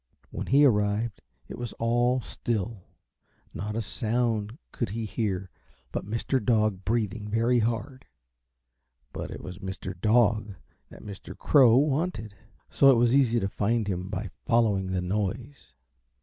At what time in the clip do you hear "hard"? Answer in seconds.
7.59-8.05